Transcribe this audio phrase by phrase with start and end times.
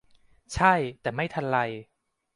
[0.53, 1.57] ใช่ แต่ไม่ทันไร